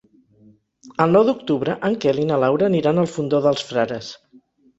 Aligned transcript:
El 1.03 1.13
nou 1.17 1.27
d'octubre 1.27 1.75
en 1.89 1.97
Quel 2.07 2.23
i 2.23 2.25
na 2.31 2.41
Laura 2.45 2.67
aniran 2.71 3.03
al 3.03 3.11
Fondó 3.13 3.43
dels 3.49 3.69
Frares. 3.71 4.11